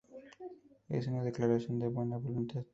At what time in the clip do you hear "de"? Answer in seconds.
1.77-1.87